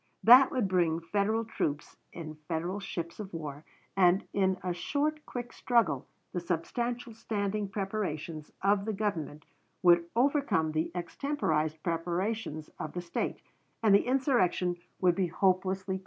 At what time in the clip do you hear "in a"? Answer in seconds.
4.33-4.73